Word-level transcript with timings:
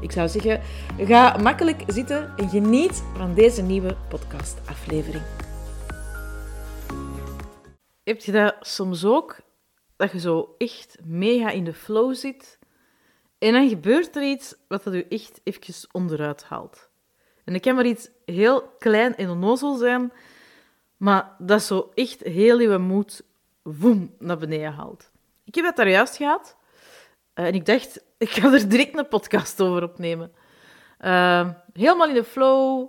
Ik 0.00 0.12
zou 0.12 0.28
zeggen, 0.28 0.60
ga 0.98 1.36
makkelijk 1.36 1.82
zitten 1.86 2.36
en 2.36 2.48
geniet 2.48 3.02
van 3.16 3.34
deze 3.34 3.62
nieuwe 3.62 3.96
podcastaflevering. 4.08 5.22
Heb 8.04 8.20
je 8.20 8.32
dat 8.32 8.56
soms 8.60 9.04
ook? 9.04 9.36
Dat 9.96 10.12
je 10.12 10.20
zo 10.20 10.54
echt 10.58 10.98
mega 11.04 11.50
in 11.50 11.64
de 11.64 11.74
flow 11.74 12.14
zit 12.14 12.58
en 13.38 13.52
dan 13.52 13.68
gebeurt 13.68 14.16
er 14.16 14.22
iets 14.22 14.54
wat 14.68 14.84
dat 14.84 14.94
je 14.94 15.06
echt 15.08 15.40
even 15.44 15.88
onderuit 15.92 16.44
haalt. 16.44 16.90
En 17.44 17.52
dat 17.52 17.62
kan 17.62 17.74
maar 17.74 17.86
iets 17.86 18.08
heel 18.24 18.62
klein 18.78 19.16
en 19.16 19.30
onnozel 19.30 19.76
zijn, 19.76 20.12
maar 20.96 21.34
dat 21.38 21.62
zo 21.62 21.90
echt 21.94 22.22
heel 22.22 22.60
je 22.60 22.78
moed 22.78 23.22
woem 23.62 24.14
naar 24.18 24.38
beneden 24.38 24.72
haalt. 24.72 25.10
Ik 25.44 25.54
heb 25.54 25.64
dat 25.64 25.76
daar 25.76 25.88
juist 25.88 26.16
gehad. 26.16 26.56
Eh, 27.38 27.46
en 27.46 27.54
ik 27.54 27.66
dacht, 27.66 28.04
ik 28.18 28.30
ga 28.30 28.52
er 28.52 28.68
direct 28.68 28.98
een 28.98 29.08
podcast 29.08 29.60
over 29.60 29.82
opnemen. 29.82 30.32
Uh, 31.00 31.48
helemaal 31.72 32.08
in 32.08 32.14
de 32.14 32.24
flow. 32.24 32.88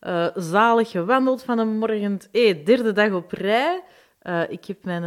Uh, 0.00 0.26
zalig 0.34 0.90
gewandeld 0.90 1.42
van 1.42 1.58
een 1.58 1.78
morgen. 1.78 2.18
Hey, 2.32 2.62
derde 2.64 2.92
dag 2.92 3.12
op 3.12 3.32
rij. 3.32 3.82
Uh, 4.22 4.50
ik, 4.50 4.64
heb 4.64 4.84
mijn, 4.84 5.02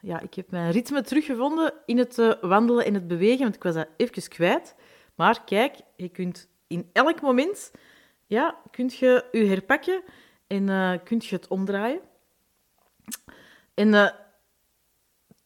ja, 0.00 0.20
ik 0.20 0.34
heb 0.34 0.50
mijn 0.50 0.70
ritme 0.70 1.02
teruggevonden 1.02 1.72
in 1.86 1.98
het 1.98 2.36
wandelen 2.40 2.84
en 2.84 2.94
het 2.94 3.08
bewegen, 3.08 3.42
want 3.42 3.54
ik 3.54 3.62
was 3.62 3.74
dat 3.74 3.88
even 3.96 4.28
kwijt. 4.28 4.74
Maar 5.14 5.44
kijk, 5.44 5.76
je 5.96 6.08
kunt 6.08 6.48
in 6.66 6.90
elk 6.92 7.20
moment 7.20 7.72
ja, 8.26 8.56
kunt 8.70 8.96
je 8.96 9.24
je 9.32 9.44
herpakken 9.44 10.02
en 10.46 11.00
kunt 11.04 11.26
je 11.26 11.36
het 11.36 11.48
omdraaien. 11.48 12.00
En 13.74 14.14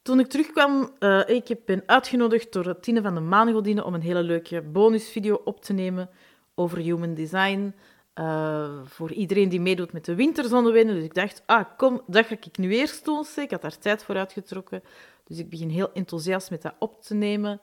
toen 0.02 0.20
ik 0.20 0.26
terugkwam, 0.26 0.90
uh, 0.98 1.28
ik 1.28 1.64
ben 1.64 1.82
uitgenodigd 1.86 2.52
door 2.52 2.80
Tine 2.80 3.02
van 3.02 3.14
de 3.14 3.20
Maangodine 3.20 3.84
om 3.84 3.94
een 3.94 4.00
hele 4.00 4.22
leuke 4.22 4.62
bonusvideo 4.62 5.40
op 5.44 5.62
te 5.62 5.72
nemen 5.72 6.10
over 6.54 6.78
human 6.78 7.14
design. 7.14 7.74
Uh, 8.14 8.80
voor 8.84 9.12
iedereen 9.12 9.48
die 9.48 9.60
meedoet 9.60 9.92
met 9.92 10.04
de 10.04 10.14
winterzonnewinden. 10.14 10.94
Dus 10.94 11.04
ik 11.04 11.14
dacht, 11.14 11.42
ah, 11.46 11.64
kom, 11.76 12.02
dat 12.06 12.26
ga 12.26 12.34
ik 12.40 12.58
nu 12.58 12.72
eerst 12.72 13.04
doen. 13.04 13.24
Ik 13.36 13.50
had 13.50 13.62
daar 13.62 13.78
tijd 13.78 14.04
voor 14.04 14.16
uitgetrokken. 14.16 14.82
Dus 15.24 15.38
ik 15.38 15.50
begin 15.50 15.68
heel 15.68 15.92
enthousiast 15.92 16.50
met 16.50 16.62
dat 16.62 16.74
op 16.78 17.02
te 17.02 17.14
nemen. 17.14 17.60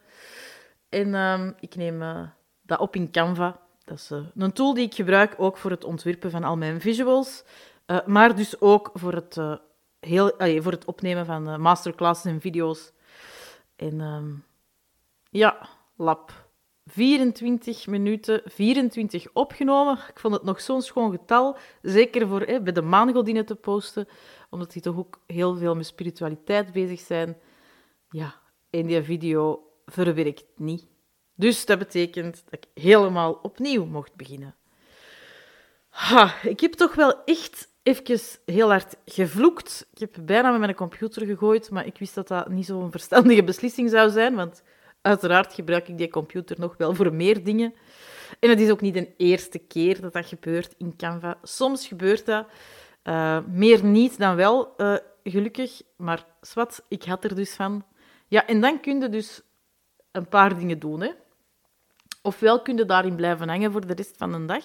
En 0.89 1.07
uh, 1.07 1.47
ik 1.59 1.75
neem 1.75 2.01
uh, 2.01 2.27
dat 2.61 2.79
op 2.79 2.95
in 2.95 3.11
Canva. 3.11 3.59
Dat 3.83 3.97
is 3.97 4.11
een 4.35 4.51
tool 4.51 4.73
die 4.73 4.85
ik 4.85 4.93
gebruik 4.93 5.35
ook 5.37 5.57
voor 5.57 5.71
het 5.71 5.83
ontwerpen 5.83 6.31
van 6.31 6.43
al 6.43 6.57
mijn 6.57 6.81
visuals. 6.81 7.43
maar 8.05 8.35
dus 8.35 8.61
ook 8.61 8.89
voor 8.93 9.13
het 9.13 9.37
heel, 10.07 10.61
voor 10.61 10.71
het 10.71 10.85
opnemen 10.85 11.25
van 11.25 11.49
uh, 11.49 11.57
masterclasses 11.57 12.31
en 12.31 12.41
video's. 12.41 12.91
En 13.75 13.99
um, 13.99 14.43
ja, 15.29 15.69
lab 15.95 16.47
24 16.85 17.87
minuten, 17.87 18.41
24 18.45 19.27
opgenomen. 19.33 19.97
Ik 20.09 20.19
vond 20.19 20.33
het 20.33 20.43
nog 20.43 20.61
zo'n 20.61 20.81
schoon 20.81 21.11
getal. 21.11 21.57
Zeker 21.81 22.27
voor 22.27 22.45
bij 22.45 22.73
de 22.73 22.81
maangodinen 22.81 23.45
te 23.45 23.55
posten, 23.55 24.07
omdat 24.49 24.71
die 24.71 24.81
toch 24.81 24.97
ook 24.97 25.21
heel 25.27 25.55
veel 25.55 25.75
met 25.75 25.85
spiritualiteit 25.85 26.71
bezig 26.71 26.99
zijn. 26.99 27.37
Ja, 28.09 28.35
in 28.69 28.87
die 28.87 29.01
video 29.01 29.71
verwerkt 29.85 30.45
niet. 30.55 30.87
Dus 31.35 31.65
dat 31.65 31.79
betekent 31.79 32.43
dat 32.43 32.53
ik 32.53 32.83
helemaal 32.83 33.33
opnieuw 33.33 33.85
mocht 33.85 34.15
beginnen. 34.15 34.55
Ha, 35.89 36.41
ik 36.43 36.59
heb 36.59 36.73
toch 36.73 36.95
wel 36.95 37.23
echt 37.23 37.67
even 37.87 38.19
heel 38.45 38.69
hard 38.69 38.95
gevloekt. 39.05 39.87
Ik 39.93 39.99
heb 39.99 40.17
bijna 40.25 40.51
met 40.51 40.59
mijn 40.59 40.75
computer 40.75 41.25
gegooid, 41.25 41.69
maar 41.69 41.85
ik 41.85 41.97
wist 41.97 42.15
dat 42.15 42.27
dat 42.27 42.49
niet 42.49 42.65
zo'n 42.65 42.91
verstandige 42.91 43.43
beslissing 43.43 43.89
zou 43.89 44.09
zijn, 44.09 44.35
want 44.35 44.63
uiteraard 45.01 45.53
gebruik 45.53 45.87
ik 45.87 45.97
die 45.97 46.09
computer 46.09 46.59
nog 46.59 46.77
wel 46.77 46.95
voor 46.95 47.13
meer 47.13 47.43
dingen. 47.43 47.73
En 48.39 48.49
het 48.49 48.59
is 48.59 48.69
ook 48.69 48.81
niet 48.81 48.93
de 48.93 49.13
eerste 49.17 49.57
keer 49.59 50.01
dat 50.01 50.13
dat 50.13 50.25
gebeurt 50.25 50.75
in 50.77 50.95
Canva. 50.95 51.37
Soms 51.43 51.87
gebeurt 51.87 52.25
dat, 52.25 52.47
uh, 53.03 53.39
meer 53.47 53.83
niet 53.83 54.17
dan 54.17 54.35
wel, 54.35 54.73
uh, 54.77 54.95
gelukkig. 55.23 55.81
Maar 55.97 56.25
zwart, 56.41 56.81
ik 56.87 57.03
had 57.03 57.23
er 57.23 57.35
dus 57.35 57.55
van. 57.55 57.85
Ja, 58.27 58.47
en 58.47 58.61
dan 58.61 58.79
kun 58.79 59.01
je 59.01 59.09
dus 59.09 59.41
een 60.11 60.27
paar 60.27 60.57
dingen 60.57 60.79
doen. 60.79 61.01
Hè. 61.01 61.11
Ofwel 62.21 62.61
kun 62.61 62.77
je 62.77 62.85
daarin 62.85 63.15
blijven 63.15 63.49
hangen 63.49 63.71
voor 63.71 63.87
de 63.87 63.93
rest 63.93 64.17
van 64.17 64.31
de 64.31 64.45
dag. 64.45 64.63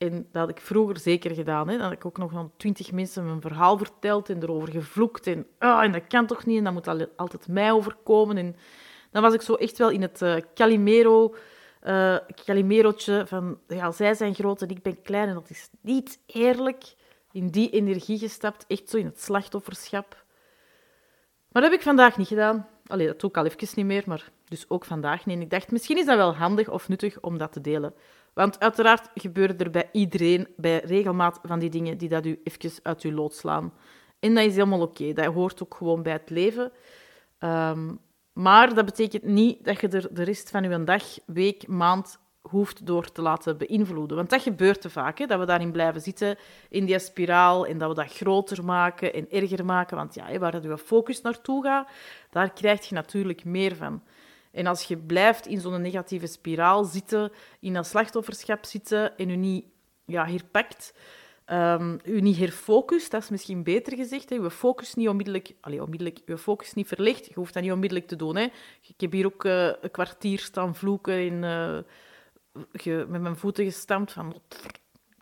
En 0.00 0.28
dat 0.32 0.40
had 0.40 0.48
ik 0.48 0.60
vroeger 0.60 0.98
zeker 0.98 1.34
gedaan. 1.34 1.68
Hè. 1.68 1.76
Dan 1.76 1.84
had 1.84 1.92
ik 1.92 2.06
ook 2.06 2.18
nog 2.18 2.34
aan 2.34 2.52
twintig 2.56 2.92
mensen 2.92 3.26
mijn 3.26 3.40
verhaal 3.40 3.78
verteld 3.78 4.28
en 4.30 4.42
erover 4.42 4.68
gevloekt. 4.68 5.26
En, 5.26 5.46
ah, 5.58 5.82
en 5.82 5.92
dat 5.92 6.06
kan 6.06 6.26
toch 6.26 6.46
niet, 6.46 6.58
en 6.58 6.64
dat 6.64 6.72
moet 6.72 7.16
altijd 7.16 7.48
mij 7.48 7.72
overkomen. 7.72 8.36
En 8.36 8.56
dan 9.10 9.22
was 9.22 9.34
ik 9.34 9.42
zo 9.42 9.54
echt 9.54 9.78
wel 9.78 9.90
in 9.90 10.02
het 10.02 10.22
uh, 10.22 10.36
Calimero... 10.54 11.34
Uh, 11.86 12.16
Calimerootje 12.44 13.26
van, 13.26 13.58
ja, 13.68 13.92
zij 13.92 14.14
zijn 14.14 14.34
groot 14.34 14.62
en 14.62 14.68
ik 14.68 14.82
ben 14.82 15.02
klein 15.02 15.28
en 15.28 15.34
dat 15.34 15.50
is 15.50 15.68
niet 15.80 16.18
eerlijk. 16.26 16.94
In 17.32 17.48
die 17.48 17.70
energie 17.70 18.18
gestapt, 18.18 18.64
echt 18.66 18.90
zo 18.90 18.96
in 18.96 19.06
het 19.06 19.20
slachtofferschap. 19.20 20.24
Maar 21.52 21.62
dat 21.62 21.70
heb 21.70 21.80
ik 21.80 21.82
vandaag 21.82 22.16
niet 22.16 22.28
gedaan. 22.28 22.68
Allee, 22.90 23.06
dat 23.06 23.20
doe 23.20 23.30
ik 23.30 23.36
al 23.36 23.44
even 23.44 23.68
niet 23.74 23.86
meer, 23.86 24.02
maar 24.06 24.30
dus 24.48 24.64
ook 24.68 24.84
vandaag 24.84 25.26
niet. 25.26 25.40
Ik 25.40 25.50
dacht, 25.50 25.70
misschien 25.70 25.98
is 25.98 26.06
dat 26.06 26.16
wel 26.16 26.34
handig 26.34 26.68
of 26.68 26.88
nuttig 26.88 27.20
om 27.20 27.38
dat 27.38 27.52
te 27.52 27.60
delen. 27.60 27.94
Want 28.32 28.60
uiteraard 28.60 29.08
gebeuren 29.14 29.58
er 29.58 29.70
bij 29.70 29.88
iedereen 29.92 30.48
bij 30.56 30.80
regelmaat 30.84 31.40
van 31.42 31.58
die 31.58 31.70
dingen 31.70 31.98
die 31.98 32.08
dat 32.08 32.26
u 32.26 32.40
even 32.44 32.72
uit 32.82 33.02
uw 33.02 33.12
lood 33.12 33.34
slaan. 33.34 33.72
En 34.18 34.34
dat 34.34 34.44
is 34.44 34.54
helemaal 34.54 34.80
oké. 34.80 35.12
Dat 35.12 35.34
hoort 35.34 35.62
ook 35.62 35.74
gewoon 35.74 36.02
bij 36.02 36.12
het 36.12 36.30
leven. 36.30 36.72
Um, 37.38 38.00
maar 38.32 38.74
dat 38.74 38.84
betekent 38.84 39.22
niet 39.22 39.64
dat 39.64 39.80
je 39.80 39.88
er 39.88 40.08
de 40.14 40.22
rest 40.22 40.50
van 40.50 40.64
uw 40.64 40.84
dag, 40.84 41.04
week, 41.26 41.66
maand 41.66 42.18
hoeft 42.40 42.86
door 42.86 43.12
te 43.12 43.22
laten 43.22 43.58
beïnvloeden. 43.58 44.16
Want 44.16 44.30
dat 44.30 44.42
gebeurt 44.42 44.80
te 44.80 44.90
vaak, 44.90 45.18
hè, 45.18 45.26
dat 45.26 45.38
we 45.38 45.44
daarin 45.44 45.72
blijven 45.72 46.00
zitten, 46.00 46.38
in 46.68 46.84
die 46.84 46.98
spiraal, 46.98 47.66
en 47.66 47.78
dat 47.78 47.88
we 47.88 47.94
dat 47.94 48.12
groter 48.12 48.64
maken 48.64 49.14
en 49.14 49.30
erger 49.30 49.64
maken. 49.64 49.96
Want 49.96 50.14
ja, 50.14 50.38
waar 50.38 50.62
uw 50.62 50.76
focus 50.76 51.20
naartoe 51.20 51.64
gaat, 51.64 51.88
daar 52.30 52.52
krijg 52.52 52.88
je 52.88 52.94
natuurlijk 52.94 53.44
meer 53.44 53.76
van. 53.76 54.02
En 54.52 54.66
als 54.66 54.82
je 54.82 54.96
blijft 54.96 55.46
in 55.46 55.60
zo'n 55.60 55.82
negatieve 55.82 56.26
spiraal 56.26 56.84
zitten, 56.84 57.32
in 57.60 57.72
dat 57.72 57.86
slachtofferschap 57.86 58.64
zitten 58.64 59.16
en 59.16 59.28
je 59.28 59.36
niet 59.36 59.64
ja, 60.04 60.26
herpakt, 60.26 60.94
um, 61.46 61.98
u 62.04 62.20
niet 62.20 62.36
herfocust, 62.36 63.10
dat 63.10 63.22
is 63.22 63.28
misschien 63.28 63.62
beter 63.62 63.96
gezegd. 63.96 64.30
Hè. 64.30 64.36
Je 64.36 64.50
focus 64.50 64.94
niet 64.94 65.08
onmiddellijk, 65.08 65.54
allez, 65.60 65.80
onmiddellijk, 65.80 66.18
je 66.26 66.38
focus 66.38 66.74
niet 66.74 66.88
verlicht. 66.88 67.26
Je 67.26 67.34
hoeft 67.34 67.54
dat 67.54 67.62
niet 67.62 67.72
onmiddellijk 67.72 68.08
te 68.08 68.16
doen. 68.16 68.36
Hè. 68.36 68.46
Ik 68.86 69.00
heb 69.00 69.12
hier 69.12 69.26
ook 69.26 69.44
uh, 69.44 69.66
een 69.66 69.90
kwartier 69.90 70.38
staan 70.38 70.74
vloeken 70.74 71.14
en 71.14 71.42
uh, 71.42 71.78
met 73.08 73.20
mijn 73.20 73.36
voeten 73.36 73.64
gestampt 73.64 74.12
van... 74.12 74.40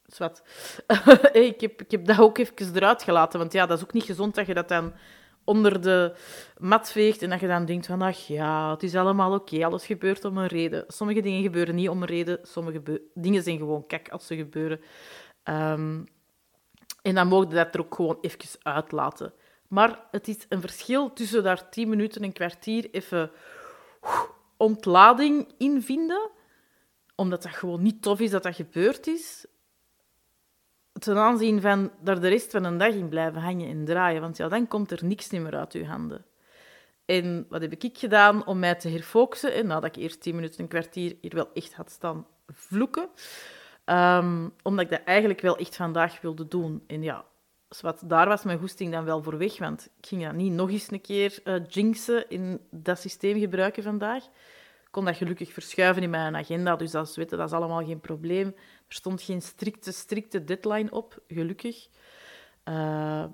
Zwat. 0.06 0.42
ik, 1.32 1.60
heb, 1.60 1.82
ik 1.82 1.90
heb 1.90 2.06
dat 2.06 2.18
ook 2.18 2.38
even 2.38 2.74
eruit 2.74 3.02
gelaten, 3.02 3.38
want 3.38 3.52
ja, 3.52 3.66
dat 3.66 3.78
is 3.78 3.84
ook 3.84 3.92
niet 3.92 4.04
gezond 4.04 4.34
dat 4.34 4.46
je 4.46 4.54
dat 4.54 4.68
dan 4.68 4.92
onder 5.44 5.80
de 5.80 6.14
mat 6.58 6.90
veegt 6.90 7.22
en 7.22 7.30
dat 7.30 7.40
je 7.40 7.46
dan 7.46 7.64
denkt 7.64 7.86
van, 7.86 8.02
ach 8.02 8.26
ja, 8.26 8.70
het 8.70 8.82
is 8.82 8.94
allemaal 8.94 9.34
oké, 9.34 9.64
alles 9.64 9.86
gebeurt 9.86 10.24
om 10.24 10.38
een 10.38 10.46
reden. 10.46 10.84
Sommige 10.88 11.20
dingen 11.20 11.42
gebeuren 11.42 11.74
niet 11.74 11.88
om 11.88 12.02
een 12.02 12.08
reden, 12.08 12.38
sommige 12.42 13.02
dingen 13.14 13.42
zijn 13.42 13.58
gewoon 13.58 13.86
kak 13.86 14.08
als 14.08 14.26
ze 14.26 14.36
gebeuren. 14.36 14.80
Um, 15.44 16.04
en 17.02 17.14
dan 17.14 17.28
mogen 17.28 17.48
dat 17.50 17.74
er 17.74 17.80
ook 17.80 17.94
gewoon 17.94 18.18
even 18.20 18.58
uitlaten. 18.62 19.32
Maar 19.68 20.00
het 20.10 20.28
is 20.28 20.46
een 20.48 20.60
verschil 20.60 21.12
tussen 21.12 21.42
daar 21.42 21.68
tien 21.68 21.88
minuten 21.88 22.20
en 22.20 22.26
een 22.26 22.32
kwartier 22.32 22.88
even 22.90 23.30
ontlading 24.56 25.52
in 25.58 25.82
vinden, 25.82 26.30
omdat 27.18 27.42
dat 27.42 27.54
gewoon 27.54 27.82
niet 27.82 28.02
tof 28.02 28.20
is 28.20 28.30
dat 28.30 28.42
dat 28.42 28.54
gebeurd 28.54 29.06
is, 29.06 29.46
ten 30.92 31.16
aanzien 31.16 31.60
van 31.60 31.90
daar 32.00 32.20
de 32.20 32.28
rest 32.28 32.50
van 32.50 32.64
een 32.64 32.78
dag 32.78 32.94
in 32.94 33.08
blijven 33.08 33.40
hangen 33.40 33.68
en 33.68 33.84
draaien. 33.84 34.20
Want 34.20 34.36
ja, 34.36 34.48
dan 34.48 34.68
komt 34.68 34.90
er 34.90 35.04
niks 35.04 35.30
meer 35.30 35.56
uit 35.56 35.72
je 35.72 35.86
handen. 35.86 36.24
En 37.04 37.46
wat 37.48 37.60
heb 37.60 37.72
ik 37.72 37.98
gedaan 37.98 38.46
om 38.46 38.58
mij 38.58 38.74
te 38.74 38.88
herfocussen? 38.88 39.54
En 39.54 39.66
nadat 39.66 39.96
ik 39.96 40.02
eerst 40.02 40.20
tien 40.20 40.34
minuten, 40.34 40.60
een 40.60 40.68
kwartier 40.68 41.16
hier 41.20 41.34
wel 41.34 41.50
echt 41.54 41.74
had 41.74 41.90
staan 41.90 42.26
vloeken, 42.46 43.08
um, 43.84 44.54
omdat 44.62 44.84
ik 44.84 44.90
dat 44.90 45.04
eigenlijk 45.04 45.40
wel 45.40 45.56
echt 45.56 45.76
vandaag 45.76 46.20
wilde 46.20 46.48
doen. 46.48 46.84
En 46.86 47.02
ja, 47.02 47.24
wat, 47.80 48.02
daar 48.04 48.28
was 48.28 48.44
mijn 48.44 48.58
goesting 48.58 48.92
dan 48.92 49.04
wel 49.04 49.22
voor 49.22 49.38
weg, 49.38 49.58
want 49.58 49.88
ik 50.00 50.06
ging 50.06 50.24
dat 50.24 50.32
niet 50.32 50.52
nog 50.52 50.70
eens 50.70 50.90
een 50.90 51.00
keer 51.00 51.38
uh, 51.44 51.54
jinxen 51.68 52.30
in 52.30 52.60
dat 52.70 52.98
systeem 52.98 53.38
gebruiken 53.38 53.82
vandaag. 53.82 54.24
Kon 54.98 55.06
dat 55.06 55.16
gelukkig 55.16 55.52
verschuiven 55.52 56.02
in 56.02 56.10
mijn 56.10 56.36
agenda, 56.36 56.76
dus 56.76 56.90
dat 56.90 57.08
is, 57.08 57.16
weten, 57.16 57.38
dat 57.38 57.46
is 57.46 57.54
allemaal 57.54 57.84
geen 57.84 58.00
probleem. 58.00 58.46
Er 58.88 58.94
stond 58.94 59.22
geen 59.22 59.42
strikte, 59.42 59.92
strikte 59.92 60.44
deadline 60.44 60.90
op, 60.90 61.22
gelukkig. 61.28 61.88
Uh, 62.64 63.24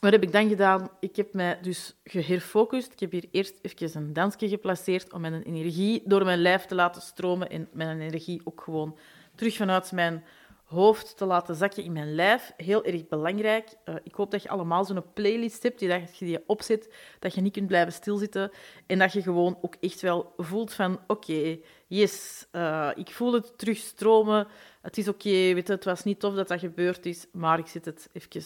wat 0.00 0.12
heb 0.12 0.22
ik 0.22 0.32
dan 0.32 0.48
gedaan? 0.48 0.90
Ik 1.00 1.16
heb 1.16 1.34
mij 1.34 1.58
dus 1.60 1.94
geherfocust. 2.04 2.92
Ik 2.92 3.00
heb 3.00 3.12
hier 3.12 3.28
eerst 3.30 3.58
even 3.62 4.02
een 4.02 4.12
dansje 4.12 4.48
geplaceerd 4.48 5.12
om 5.12 5.20
mijn 5.20 5.42
energie 5.42 6.02
door 6.04 6.24
mijn 6.24 6.42
lijf 6.42 6.64
te 6.64 6.74
laten 6.74 7.02
stromen 7.02 7.50
en 7.50 7.68
mijn 7.72 8.00
energie 8.00 8.40
ook 8.44 8.60
gewoon 8.60 8.98
terug 9.34 9.56
vanuit 9.56 9.92
mijn 9.92 10.24
hoofd 10.72 11.16
te 11.16 11.24
laten 11.24 11.54
zakken 11.54 11.84
in 11.84 11.92
mijn 11.92 12.14
lijf. 12.14 12.52
Heel 12.56 12.84
erg 12.84 13.08
belangrijk. 13.08 13.68
Uh, 13.84 13.94
ik 14.02 14.14
hoop 14.14 14.30
dat 14.30 14.42
je 14.42 14.48
allemaal 14.48 14.84
zo'n 14.84 15.12
playlist 15.14 15.62
hebt, 15.62 15.78
die 15.78 15.88
dat 15.88 16.18
je 16.18 16.24
die 16.24 16.42
opzet, 16.46 16.94
dat 17.18 17.34
je 17.34 17.40
niet 17.40 17.52
kunt 17.52 17.66
blijven 17.66 17.92
stilzitten 17.92 18.50
en 18.86 18.98
dat 18.98 19.12
je 19.12 19.22
gewoon 19.22 19.58
ook 19.60 19.74
echt 19.80 20.00
wel 20.00 20.32
voelt 20.36 20.72
van 20.72 21.00
oké, 21.06 21.58
yes, 21.86 22.46
uh, 22.52 22.90
ik 22.94 23.10
voel 23.10 23.32
het 23.32 23.58
terugstromen. 23.58 24.46
Het 24.82 24.98
is 24.98 25.08
oké, 25.08 25.30
weet 25.30 25.66
je, 25.66 25.72
het 25.72 25.84
was 25.84 26.04
niet 26.04 26.20
tof 26.20 26.34
dat 26.34 26.48
dat 26.48 26.60
gebeurd 26.60 27.06
is, 27.06 27.26
maar 27.32 27.58
ik 27.58 27.66
zit 27.66 27.84
het 27.84 28.08
even 28.12 28.42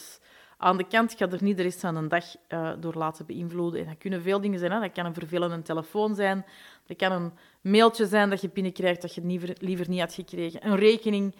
aan 0.57 0.77
de 0.77 0.87
kant. 0.87 1.11
Ik 1.11 1.17
ga 1.17 1.29
er 1.29 1.43
niet 1.43 1.57
de 1.57 1.63
rest 1.63 1.79
van 1.79 1.95
een 1.95 2.07
dag 2.07 2.25
uh, 2.49 2.71
door 2.79 2.93
laten 2.93 3.25
beïnvloeden. 3.25 3.81
En 3.81 3.87
dat 3.87 3.97
kunnen 3.97 4.21
veel 4.21 4.41
dingen 4.41 4.59
zijn. 4.59 4.71
Hè. 4.71 4.79
Dat 4.79 4.91
kan 4.91 5.05
een 5.05 5.13
vervelende 5.13 5.61
telefoon 5.61 6.15
zijn. 6.15 6.45
Dat 6.85 6.97
kan 6.97 7.11
een 7.11 7.31
mailtje 7.61 8.05
zijn 8.05 8.29
dat 8.29 8.41
je 8.41 8.49
binnenkrijgt 8.49 9.01
dat 9.01 9.15
je 9.15 9.21
liever, 9.21 9.55
liever 9.59 9.89
niet 9.89 9.99
had 9.99 10.13
gekregen. 10.13 10.67
Een 10.67 10.75
rekening 10.75 11.35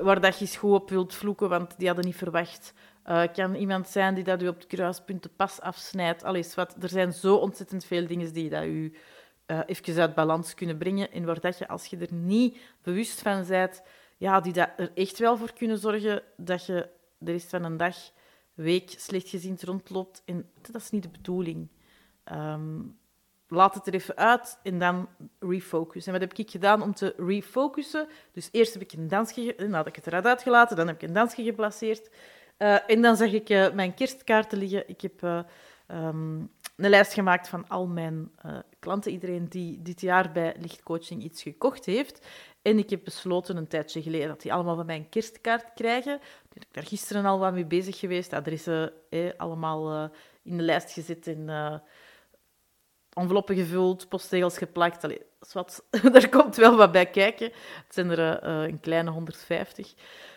waar 0.00 0.20
dat 0.20 0.38
je 0.38 0.56
goed 0.56 0.72
op 0.72 0.90
wilt 0.90 1.14
vloeken, 1.14 1.48
want 1.48 1.78
die 1.78 1.86
hadden 1.86 2.06
niet 2.06 2.16
verwacht. 2.16 2.72
Uh, 3.06 3.22
kan 3.32 3.54
iemand 3.54 3.88
zijn 3.88 4.14
die 4.14 4.24
dat 4.24 4.42
u 4.42 4.48
op 4.48 4.56
het 4.56 4.66
kruispunt 4.66 5.22
de 5.22 5.30
pas 5.36 5.60
afsnijdt. 5.60 6.24
Alles 6.24 6.54
wat. 6.54 6.76
Er 6.80 6.88
zijn 6.88 7.12
zo 7.12 7.34
ontzettend 7.34 7.84
veel 7.84 8.06
dingen 8.06 8.32
die 8.32 8.50
dat 8.50 8.64
u 8.64 8.96
uh, 9.46 9.60
even 9.66 10.00
uit 10.00 10.14
balans 10.14 10.54
kunnen 10.54 10.78
brengen. 10.78 11.12
En 11.12 11.24
waar 11.24 11.40
dat 11.40 11.58
je, 11.58 11.68
als 11.68 11.86
je 11.86 11.96
er 11.96 12.12
niet 12.12 12.58
bewust 12.82 13.22
van 13.22 13.44
bent, 13.48 13.82
ja, 14.16 14.40
die 14.40 14.52
dat 14.52 14.68
er 14.76 14.90
echt 14.94 15.18
wel 15.18 15.36
voor 15.36 15.52
kunnen 15.52 15.78
zorgen 15.78 16.22
dat 16.36 16.66
je 16.66 16.88
de 17.18 17.32
rest 17.32 17.50
van 17.50 17.64
een 17.64 17.76
dag 17.76 17.96
week 18.56 18.94
slecht 18.96 19.28
gezien 19.28 19.58
rondloopt. 19.60 20.22
En 20.24 20.50
dat 20.60 20.82
is 20.82 20.90
niet 20.90 21.02
de 21.02 21.08
bedoeling. 21.08 21.68
Ehm, 22.24 22.80
laat 23.48 23.74
het 23.74 23.86
er 23.86 23.94
even 23.94 24.16
uit 24.16 24.58
en 24.62 24.78
dan 24.78 25.08
refocus. 25.38 26.06
En 26.06 26.12
wat 26.12 26.20
heb 26.20 26.34
ik 26.34 26.50
gedaan 26.50 26.82
om 26.82 26.94
te 26.94 27.14
refocussen? 27.16 28.08
Dus 28.32 28.48
eerst 28.52 28.72
heb 28.72 28.82
ik 28.82 28.92
een 28.92 29.08
dansje, 29.08 29.54
nadat 29.58 29.86
ik 29.86 29.96
het 29.96 30.06
eruit 30.06 30.26
uitgelaten, 30.26 30.76
dan 30.76 30.86
heb 30.86 31.02
ik 31.02 31.08
een 31.08 31.14
dansje 31.14 31.42
geplaceerd. 31.42 32.10
Uh, 32.58 32.90
en 32.90 33.02
dan 33.02 33.16
zag 33.16 33.32
ik 33.32 33.50
uh, 33.50 33.72
mijn 33.72 33.94
kerstkaarten 33.94 34.58
liggen. 34.58 34.88
Ik 34.88 35.00
heb 35.00 35.22
uh, 35.22 35.40
um, 35.88 36.50
een 36.76 36.90
lijst 36.90 37.12
gemaakt 37.12 37.48
van 37.48 37.68
al 37.68 37.86
mijn 37.86 38.30
klanten, 38.78 39.12
iedereen 39.12 39.48
die 39.48 39.82
dit 39.82 40.00
jaar 40.00 40.32
bij 40.32 40.56
lichtcoaching 40.58 41.22
iets 41.22 41.42
gekocht 41.42 41.84
heeft. 41.84 42.26
En 42.66 42.78
ik 42.78 42.90
heb 42.90 43.04
besloten 43.04 43.56
een 43.56 43.66
tijdje 43.66 44.02
geleden 44.02 44.28
dat 44.28 44.42
die 44.42 44.52
allemaal 44.52 44.76
van 44.76 44.86
mijn 44.86 45.08
kerstkaart 45.08 45.72
krijgen. 45.74 46.14
Ik 46.14 46.52
ben 46.52 46.62
daar 46.70 46.86
gisteren 46.86 47.24
al 47.24 47.38
wat 47.38 47.52
mee 47.52 47.64
bezig 47.64 47.98
geweest. 47.98 48.32
Adressen 48.32 48.92
eh, 49.10 49.30
allemaal 49.36 50.10
in 50.42 50.56
de 50.56 50.62
lijst 50.62 50.92
gezet 50.92 51.26
en 51.26 51.48
uh, 51.48 51.74
enveloppen 53.12 53.56
gevuld, 53.56 54.08
postzegels 54.08 54.58
geplakt. 54.58 55.04
Allee, 55.04 55.22
wat. 55.52 55.84
daar 56.12 56.28
komt 56.28 56.56
wel 56.56 56.76
wat 56.76 56.92
bij 56.92 57.06
kijken. 57.06 57.46
Het 57.84 57.94
zijn 57.94 58.10
er 58.10 58.44
uh, 58.44 58.68
een 58.68 58.80
kleine 58.80 59.10
150. 59.10 59.92
Um, 59.92 59.96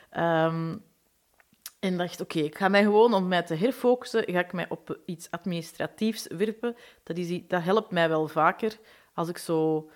ehm, 0.09 0.77
en 1.79 1.97
dacht, 1.97 2.21
oké, 2.21 2.39
ik 2.39 2.57
ga 2.57 2.67
mij 2.67 2.83
gewoon, 2.83 3.13
om 3.13 3.27
mij 3.27 3.43
te 3.43 3.55
herfocussen, 3.55 4.23
ga 4.27 4.39
ik 4.39 4.53
mij 4.53 4.69
op 4.69 4.99
iets 5.05 5.31
administratiefs 5.31 6.27
werpen. 6.27 6.75
Dat, 7.03 7.17
is, 7.17 7.41
dat 7.47 7.63
helpt 7.63 7.91
mij 7.91 8.09
wel 8.09 8.27
vaker 8.27 8.77
als 9.13 9.29
ik 9.29 9.37
zo 9.37 9.89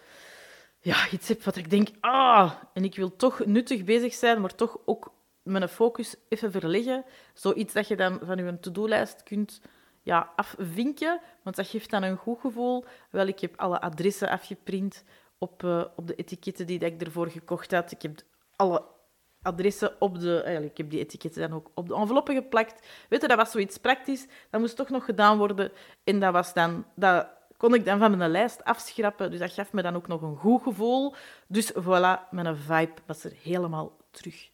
ja, 0.83 1.09
iets 1.11 1.27
heb 1.27 1.43
wat 1.43 1.55
ik 1.55 1.69
denk, 1.69 1.89
ah, 1.99 2.51
en 2.73 2.83
ik 2.83 2.95
wil 2.95 3.15
toch 3.15 3.45
nuttig 3.45 3.83
bezig 3.83 4.13
zijn, 4.13 4.41
maar 4.41 4.55
toch 4.55 4.77
ook 4.85 5.13
mijn 5.43 5.69
focus 5.69 6.15
even 6.29 6.51
verleggen. 6.51 7.05
Zoiets 7.33 7.73
dat 7.73 7.87
je 7.87 7.95
dan 7.95 8.19
van 8.23 8.37
je 8.37 8.59
to-do-lijst 8.59 9.23
kunt 9.23 9.61
ja, 10.01 10.31
afvinken, 10.35 11.19
want 11.43 11.55
dat 11.55 11.67
geeft 11.67 11.89
dan 11.89 12.03
een 12.03 12.17
goed 12.17 12.39
gevoel. 12.39 12.85
Wel, 13.09 13.27
ik 13.27 13.39
heb 13.39 13.59
alle 13.59 13.81
adressen 13.81 14.29
afgeprint 14.29 15.03
op, 15.37 15.63
uh, 15.63 15.85
op 15.95 16.07
de 16.07 16.15
etiketten 16.15 16.67
die 16.67 16.79
ik 16.79 17.01
ervoor 17.01 17.29
gekocht 17.29 17.71
had. 17.71 17.91
Ik 17.91 18.01
heb 18.01 18.21
alle 18.55 18.83
adressen 19.41 19.91
op 19.99 20.19
de... 20.19 20.41
Eigenlijk, 20.41 20.71
ik 20.71 20.77
heb 20.77 20.89
die 20.89 20.99
etiketten 20.99 21.41
dan 21.41 21.57
ook 21.57 21.71
op 21.73 21.87
de 21.87 21.95
enveloppen 21.95 22.35
geplakt. 22.35 22.87
Weet 23.09 23.21
je, 23.21 23.27
dat 23.27 23.37
was 23.37 23.51
zoiets 23.51 23.77
praktisch. 23.77 24.27
Dat 24.49 24.61
moest 24.61 24.75
toch 24.75 24.89
nog 24.89 25.05
gedaan 25.05 25.37
worden. 25.37 25.71
En 26.03 26.19
dat 26.19 26.33
was 26.33 26.53
dan... 26.53 26.85
Dat, 26.95 27.27
kon 27.63 27.73
ik 27.73 27.85
dan 27.85 27.99
van 27.99 28.17
mijn 28.17 28.31
lijst 28.31 28.63
afschrappen. 28.63 29.31
Dus 29.31 29.39
dat 29.39 29.51
gaf 29.51 29.73
me 29.73 29.81
dan 29.81 29.95
ook 29.95 30.07
nog 30.07 30.21
een 30.21 30.37
goed 30.37 30.61
gevoel. 30.63 31.15
Dus 31.47 31.71
voilà, 31.71 32.29
mijn 32.31 32.55
vibe 32.55 33.01
was 33.05 33.23
er 33.23 33.33
helemaal 33.41 33.97
terug. 34.11 34.49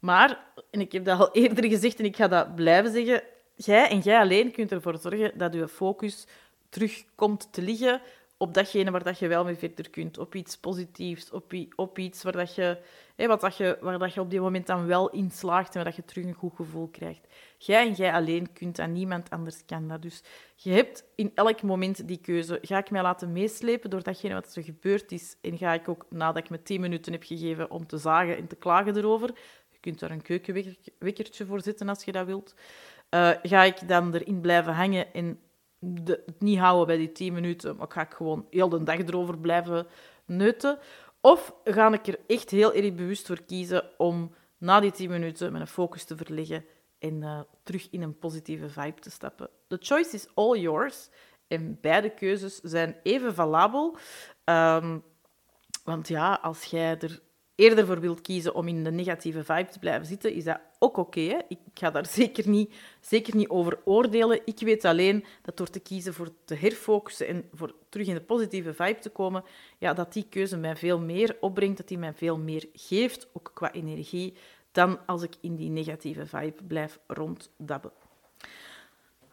Maar, 0.00 0.44
en 0.70 0.80
ik 0.80 0.92
heb 0.92 1.04
dat 1.04 1.18
al 1.18 1.32
eerder 1.32 1.64
gezegd 1.64 1.98
en 1.98 2.04
ik 2.04 2.16
ga 2.16 2.28
dat 2.28 2.54
blijven 2.54 2.92
zeggen, 2.92 3.22
jij 3.54 3.88
en 3.88 3.98
jij 3.98 4.20
alleen 4.20 4.52
kunt 4.52 4.72
ervoor 4.72 4.98
zorgen 4.98 5.38
dat 5.38 5.54
je 5.54 5.68
focus 5.68 6.26
terug 6.68 7.04
komt 7.14 7.52
te 7.52 7.62
liggen 7.62 8.00
op 8.38 8.54
datgene 8.54 8.90
waar 8.90 9.02
dat 9.02 9.18
je 9.18 9.28
wel 9.28 9.44
mee 9.44 9.56
verder 9.56 9.90
kunt. 9.90 10.18
Op 10.18 10.34
iets 10.34 10.56
positiefs, 10.56 11.30
op, 11.30 11.52
op 11.76 11.98
iets 11.98 12.22
waar, 12.22 12.32
dat 12.32 12.54
je, 12.54 12.78
wat 13.16 13.40
dat 13.40 13.56
je, 13.56 13.78
waar 13.80 13.98
dat 13.98 14.14
je 14.14 14.20
op 14.20 14.30
die 14.30 14.40
moment 14.40 14.66
dan 14.66 14.86
wel 14.86 15.10
in 15.10 15.30
slaagt 15.30 15.68
en 15.68 15.74
waar 15.74 15.84
dat 15.84 15.96
je 15.96 16.04
terug 16.04 16.24
een 16.24 16.34
goed 16.34 16.56
gevoel 16.56 16.88
krijgt. 16.88 17.26
Jij 17.58 17.86
en 17.86 17.92
jij 17.92 18.12
alleen 18.12 18.52
kunt 18.52 18.76
dat, 18.76 18.88
niemand 18.88 19.30
anders 19.30 19.64
kan 19.64 19.88
dat. 19.88 20.02
Dus 20.02 20.22
je 20.54 20.70
hebt 20.70 21.04
in 21.14 21.32
elk 21.34 21.62
moment 21.62 22.08
die 22.08 22.20
keuze. 22.20 22.58
Ga 22.62 22.78
ik 22.78 22.90
mij 22.90 23.02
laten 23.02 23.32
meeslepen 23.32 23.90
door 23.90 24.02
datgene 24.02 24.34
wat 24.34 24.56
er 24.56 24.62
gebeurd 24.62 25.12
is 25.12 25.36
en 25.40 25.58
ga 25.58 25.72
ik 25.72 25.88
ook, 25.88 26.06
nadat 26.10 26.44
ik 26.44 26.50
me 26.50 26.62
tien 26.62 26.80
minuten 26.80 27.12
heb 27.12 27.22
gegeven 27.22 27.70
om 27.70 27.86
te 27.86 27.98
zagen 27.98 28.36
en 28.36 28.46
te 28.46 28.56
klagen 28.56 28.96
erover, 28.96 29.28
je 29.68 29.78
kunt 29.80 29.98
daar 29.98 30.10
een 30.10 30.22
keukenwekkertje 30.22 31.46
voor 31.46 31.60
zetten 31.60 31.88
als 31.88 32.04
je 32.04 32.12
dat 32.12 32.26
wilt, 32.26 32.54
uh, 33.10 33.30
ga 33.42 33.62
ik 33.62 33.88
dan 33.88 34.14
erin 34.14 34.40
blijven 34.40 34.72
hangen 34.72 35.12
en 35.12 35.40
het 36.04 36.40
niet 36.40 36.58
houden 36.58 36.86
bij 36.86 36.96
die 36.96 37.12
10 37.12 37.32
minuten, 37.32 37.76
maar 37.76 37.86
ga 37.90 38.00
ik 38.00 38.14
gewoon 38.14 38.46
heel 38.50 38.68
de 38.68 38.82
dag 38.82 38.98
erover 38.98 39.38
blijven 39.38 39.86
neuten? 40.24 40.78
Of 41.20 41.54
ga 41.64 41.92
ik 41.92 42.06
er 42.06 42.18
echt 42.26 42.50
heel 42.50 42.74
erg 42.74 42.94
bewust 42.94 43.26
voor 43.26 43.42
kiezen 43.42 43.84
om 43.96 44.34
na 44.58 44.80
die 44.80 44.90
10 44.90 45.10
minuten 45.10 45.52
mijn 45.52 45.66
focus 45.66 46.04
te 46.04 46.16
verleggen 46.16 46.64
en 46.98 47.22
uh, 47.22 47.40
terug 47.62 47.88
in 47.90 48.02
een 48.02 48.18
positieve 48.18 48.68
vibe 48.68 49.00
te 49.00 49.10
stappen? 49.10 49.50
The 49.68 49.78
choice 49.80 50.14
is 50.14 50.28
all 50.34 50.58
yours. 50.58 51.08
En 51.48 51.78
beide 51.80 52.10
keuzes 52.10 52.60
zijn 52.60 52.96
even 53.02 53.34
valabel. 53.34 53.96
Um, 54.44 55.02
want 55.84 56.08
ja, 56.08 56.38
als 56.42 56.64
jij 56.64 56.98
er 56.98 57.20
eerder 57.56 57.86
voor 57.86 58.00
wilt 58.00 58.20
kiezen 58.20 58.54
om 58.54 58.68
in 58.68 58.84
de 58.84 58.90
negatieve 58.90 59.44
vibe 59.44 59.68
te 59.68 59.78
blijven 59.78 60.06
zitten, 60.06 60.32
is 60.32 60.44
dat 60.44 60.60
ook 60.78 60.96
oké. 60.96 61.40
Ik 61.48 61.58
ga 61.74 61.90
daar 61.90 62.06
zeker 62.20 62.48
niet, 62.48 62.74
zeker 63.00 63.36
niet 63.36 63.48
over 63.48 63.78
oordelen. 63.84 64.40
Ik 64.44 64.58
weet 64.58 64.84
alleen 64.84 65.24
dat 65.42 65.56
door 65.56 65.70
te 65.70 65.80
kiezen 65.80 66.14
voor 66.14 66.30
te 66.44 66.54
herfocussen 66.54 67.26
en 67.26 67.44
voor 67.54 67.74
terug 67.88 68.06
in 68.06 68.14
de 68.14 68.20
positieve 68.20 68.74
vibe 68.74 68.98
te 68.98 69.10
komen, 69.10 69.44
ja, 69.78 69.94
dat 69.94 70.12
die 70.12 70.26
keuze 70.30 70.56
mij 70.56 70.76
veel 70.76 70.98
meer 70.98 71.36
opbrengt, 71.40 71.76
dat 71.76 71.88
die 71.88 71.98
mij 71.98 72.14
veel 72.14 72.38
meer 72.38 72.68
geeft, 72.72 73.28
ook 73.32 73.50
qua 73.54 73.72
energie, 73.72 74.34
dan 74.72 74.98
als 75.06 75.22
ik 75.22 75.34
in 75.40 75.56
die 75.56 75.70
negatieve 75.70 76.26
vibe 76.26 76.62
blijf 76.62 76.98
ronddabben. 77.06 77.92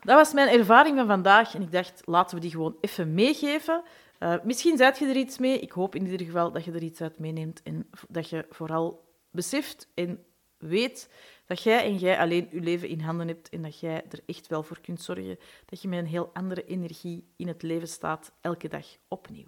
Dat 0.01 0.15
was 0.15 0.33
mijn 0.33 0.59
ervaring 0.59 0.97
van 0.97 1.07
vandaag 1.07 1.55
en 1.55 1.61
ik 1.61 1.71
dacht, 1.71 2.01
laten 2.05 2.35
we 2.35 2.41
die 2.41 2.51
gewoon 2.51 2.75
even 2.81 3.13
meegeven. 3.13 3.83
Uh, 4.23 4.33
misschien 4.43 4.77
zet 4.77 4.97
je 4.97 5.05
er 5.05 5.15
iets 5.15 5.37
mee. 5.37 5.59
Ik 5.59 5.71
hoop 5.71 5.95
in 5.95 6.05
ieder 6.05 6.25
geval 6.25 6.51
dat 6.51 6.63
je 6.63 6.71
er 6.71 6.83
iets 6.83 7.01
uit 7.01 7.19
meeneemt 7.19 7.61
en 7.63 7.89
dat 8.07 8.29
je 8.29 8.45
vooral 8.49 9.05
beseft 9.31 9.87
en 9.93 10.23
weet 10.57 11.09
dat 11.45 11.63
jij 11.63 11.83
en 11.83 11.97
jij 11.97 12.17
alleen 12.17 12.47
je 12.51 12.59
leven 12.59 12.87
in 12.87 12.99
handen 12.99 13.27
hebt 13.27 13.49
en 13.49 13.61
dat 13.61 13.79
jij 13.79 14.03
er 14.09 14.19
echt 14.25 14.47
wel 14.47 14.63
voor 14.63 14.81
kunt 14.81 15.01
zorgen 15.01 15.37
dat 15.65 15.81
je 15.81 15.87
met 15.87 15.99
een 15.99 16.05
heel 16.05 16.29
andere 16.33 16.65
energie 16.65 17.27
in 17.35 17.47
het 17.47 17.61
leven 17.61 17.87
staat, 17.87 18.31
elke 18.41 18.67
dag 18.67 18.85
opnieuw. 19.07 19.47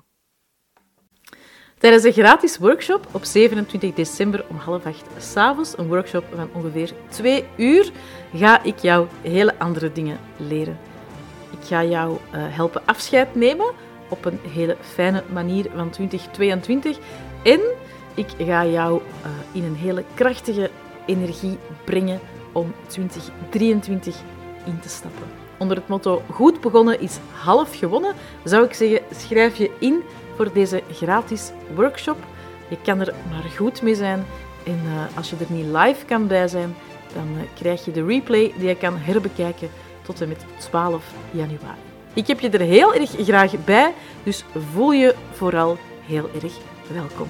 Tijdens 1.78 2.04
een 2.04 2.14
gratis 2.14 2.58
workshop 2.58 3.08
op 3.12 3.24
27 3.24 3.94
december 3.94 4.46
om 4.50 4.56
half 4.56 4.86
acht 4.86 5.24
s'avonds, 5.24 5.78
een 5.78 5.88
workshop 5.88 6.26
van 6.34 6.54
ongeveer 6.54 6.94
twee 7.10 7.46
uur, 7.58 7.92
ga 8.34 8.64
ik 8.64 8.78
jou 8.78 9.08
hele 9.22 9.60
andere 9.60 9.92
dingen 9.92 10.20
leren. 10.38 10.78
Ik 11.52 11.68
ga 11.68 11.84
jou 11.84 12.12
uh, 12.12 12.18
helpen 12.32 12.86
afscheid 12.86 13.36
nemen 13.36 13.74
op 14.10 14.26
een 14.26 14.40
hele 14.54 14.78
fijne 14.82 15.24
manier 15.34 15.66
van 15.76 15.90
2022. 15.90 16.98
En 17.44 17.60
ik 18.14 18.28
ga 18.38 18.66
jou 18.66 19.02
uh, 19.02 19.32
in 19.52 19.64
een 19.64 19.76
hele 19.76 20.04
krachtige 20.14 20.70
energie 21.06 21.58
brengen 21.84 22.20
om 22.52 22.74
2023 22.88 24.16
in 24.66 24.80
te 24.80 24.90
stappen. 24.90 25.28
Onder 25.58 25.78
het 25.78 25.88
motto 25.88 26.22
Goed 26.32 26.62
begonnen 26.62 27.00
is 27.00 27.18
half 27.32 27.78
gewonnen, 27.78 28.14
zou 28.44 28.66
ik 28.66 28.74
zeggen: 28.74 29.00
schrijf 29.16 29.58
je 29.58 29.72
in 29.80 30.04
voor 30.36 30.54
deze 30.54 30.84
gratis 30.92 31.52
workshop. 31.76 32.18
Je 32.70 32.78
kan 32.84 33.00
er 33.00 33.14
maar 33.30 33.52
goed 33.58 33.82
mee 33.82 33.96
zijn. 33.96 34.26
En 34.66 34.80
uh, 34.86 35.18
als 35.18 35.30
je 35.30 35.36
er 35.40 35.56
niet 35.56 35.66
live 35.66 36.06
kan 36.06 36.28
bij 36.28 36.48
zijn, 36.48 36.76
dan 37.14 37.28
uh, 37.36 37.42
krijg 37.54 37.86
je 37.86 37.92
de 37.92 38.06
replay 38.06 38.54
die 38.58 38.68
je 38.68 38.76
kan 38.76 38.98
herbekijken 38.98 39.70
tot 40.02 40.22
en 40.22 40.28
met 40.28 40.46
12 40.58 41.14
januari. 41.32 41.95
Ik 42.16 42.28
heb 42.28 42.40
je 42.40 42.50
er 42.50 42.60
heel 42.60 42.94
erg 42.94 43.10
graag 43.18 43.64
bij, 43.66 43.94
dus 44.24 44.44
voel 44.72 44.92
je 44.92 45.16
vooral 45.32 45.78
heel 46.08 46.30
erg 46.42 46.54
welkom. 46.94 47.28